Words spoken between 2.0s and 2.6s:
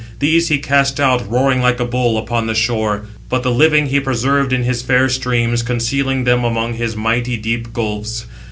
upon the